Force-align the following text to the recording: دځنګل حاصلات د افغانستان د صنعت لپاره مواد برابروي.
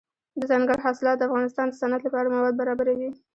دځنګل 0.39 0.77
حاصلات 0.85 1.17
د 1.17 1.21
افغانستان 1.29 1.65
د 1.69 1.73
صنعت 1.81 2.01
لپاره 2.07 2.33
مواد 2.35 2.53
برابروي. 2.61 3.09